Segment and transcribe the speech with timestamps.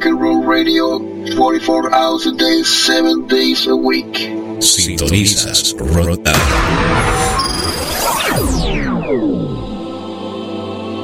[0.00, 0.98] rock and roll radio
[1.36, 4.14] 44 hours a day, 7 days a week.
[4.60, 6.32] Sintonizas Rota.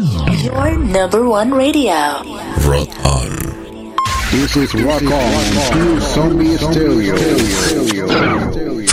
[0.77, 2.23] number one radio.
[2.66, 3.37] Rock on.
[4.37, 7.16] This is Rock On, Pure Zombie Stereo.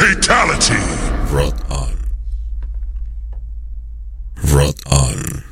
[0.03, 0.75] Fatality.
[1.31, 1.95] Rock on.
[4.51, 5.43] Rock on.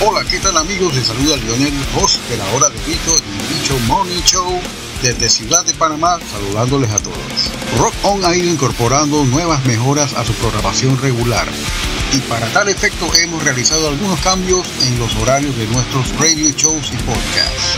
[0.00, 0.94] Hola, ¿qué tal amigos?
[0.94, 4.60] Les saluda Lionel, host de la hora de Bicho, el Bicho Morning Show,
[5.02, 7.50] desde Ciudad de Panamá, saludándoles a todos.
[7.76, 11.48] Rock On ha ido incorporando nuevas mejoras a su programación regular.
[12.16, 16.90] Y para tal efecto hemos realizado algunos cambios en los horarios de nuestros radio shows
[16.90, 17.76] y podcasts.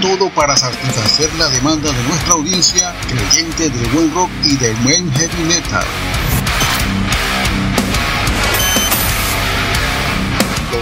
[0.00, 5.12] todo para satisfacer la demanda de nuestra audiencia creyente del buen rock y del buen
[5.12, 5.84] heavy metal.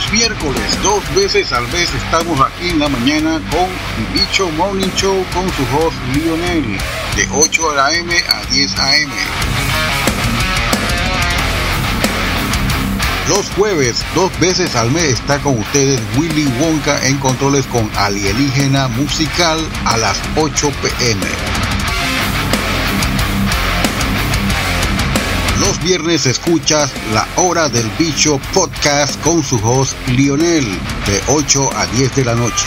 [0.04, 3.68] Los miércoles, dos veces al mes, estamos aquí en la mañana con
[4.12, 6.78] Bicho Morning Show con su host Lionel,
[7.16, 8.14] de 8 a.m.
[8.28, 9.12] a 10 a.m.
[13.28, 18.88] Los jueves, dos veces al mes, está con ustedes Willy Wonka en controles con Alienígena
[18.88, 21.73] Musical a las 8 pm.
[25.60, 30.64] Los viernes escuchas La Hora del Bicho podcast con su host Lionel
[31.06, 32.66] de 8 a 10 de la noche.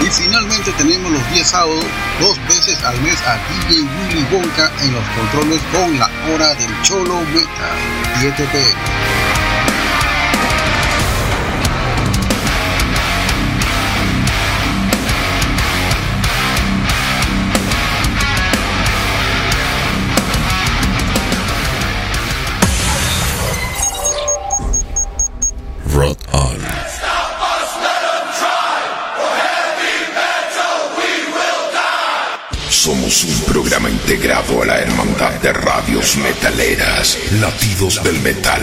[0.00, 1.84] Y finalmente tenemos los 10 sábados,
[2.20, 6.82] dos veces al mes a DJ Willy Wonka en los controles con la hora del
[6.82, 9.17] Cholo Metal, 7 pm.
[33.48, 38.62] Programa integrado a la Hermandad de Radios Metaleras, Latidos del Metal,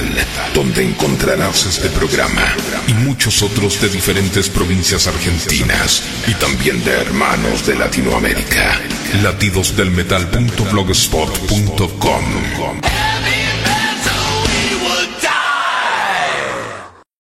[0.53, 2.56] donde encontrarás este programa
[2.88, 8.79] y muchos otros de diferentes provincias argentinas y también de hermanos de Latinoamérica.
[9.23, 12.23] Latidosdelmetal.blogspot.com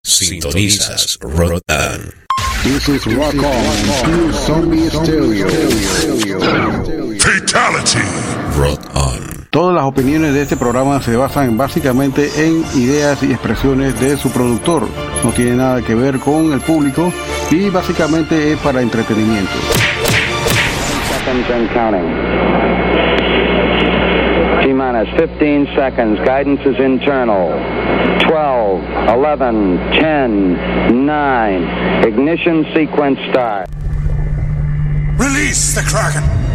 [0.04, 2.12] Sintonizas Rock on.
[2.62, 5.48] This is Rock On, Zombie Stereo.
[7.54, 8.00] Fatality.
[8.58, 9.46] Rock on.
[9.50, 14.32] Todas las opiniones de este programa se basan básicamente en ideas y expresiones de su
[14.32, 14.88] productor.
[15.22, 17.12] No tiene nada que ver con el público
[17.52, 19.52] y básicamente es para entretenimiento.
[21.06, 22.02] seconds and counting.
[24.64, 26.18] T minus 15 seconds.
[26.26, 27.50] Guidance is internal.
[28.26, 28.82] 12,
[29.14, 32.08] 11, 10, 9.
[32.08, 33.68] Ignition sequence start.
[35.16, 36.53] Release the Kraken.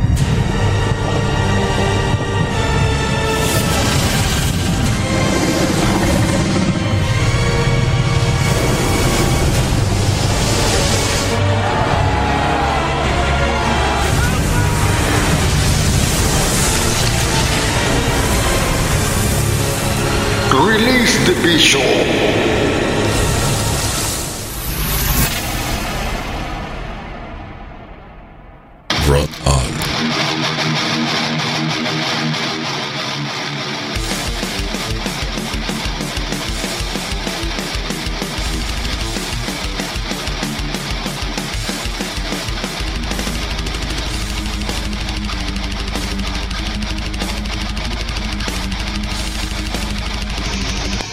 [20.51, 22.88] Release the Bishop.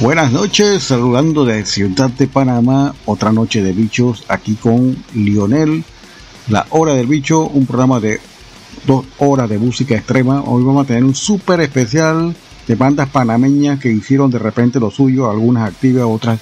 [0.06, 5.82] Buenas noches, saludando de Ciudad de Panamá, otra noche de bichos aquí con Lionel,
[6.46, 8.20] La Hora del Bicho, un programa de
[8.86, 10.42] dos horas de música extrema.
[10.42, 12.36] Hoy vamos a tener un súper especial
[12.68, 16.38] de bandas panameñas que hicieron de repente lo suyo, algunas activas, otras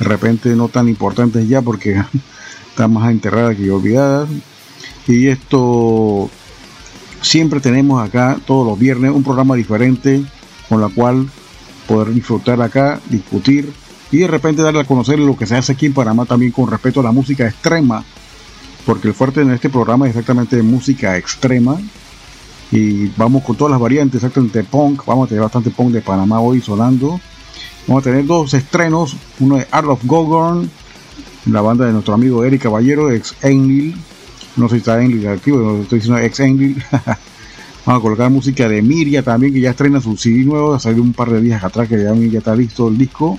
[0.00, 2.02] de repente no tan importantes ya porque
[2.70, 4.28] están más enterradas que olvidadas.
[5.06, 6.28] Y esto
[7.22, 10.20] siempre tenemos acá todos los viernes un programa diferente
[10.68, 11.28] con la cual
[11.88, 13.72] poder disfrutar acá, discutir
[14.12, 16.70] y de repente darle a conocer lo que se hace aquí en Panamá también con
[16.70, 18.04] respecto a la música extrema,
[18.86, 21.78] porque el fuerte en este programa es exactamente música extrema
[22.70, 26.40] y vamos con todas las variantes, exactamente punk, vamos a tener bastante punk de Panamá
[26.40, 27.18] hoy sonando.
[27.86, 30.70] Vamos a tener dos estrenos, uno de Art of Gogorn,
[31.46, 33.96] la banda de nuestro amigo Eric Caballero, ex Enlil,
[34.56, 36.84] no sé si está Enlil activo, estoy diciendo ex Enlil.
[37.88, 41.02] Vamos a colocar música de Miria también, que ya estrena su CD nuevo, ha salido
[41.02, 43.38] un par de días atrás que ya, ya está listo el disco.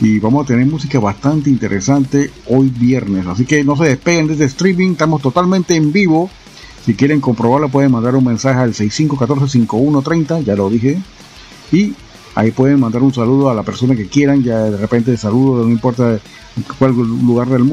[0.00, 3.26] Y vamos a tener música bastante interesante hoy viernes.
[3.26, 6.30] Así que no se despeguen de este streaming, estamos totalmente en vivo.
[6.86, 11.02] Si quieren comprobarlo pueden mandar un mensaje al 6514-5130, ya lo dije.
[11.72, 11.94] Y
[12.36, 15.72] ahí pueden mandar un saludo a la persona que quieran, ya de repente saludo, no
[15.72, 16.20] importa
[16.78, 17.66] cuál lugar del mundo.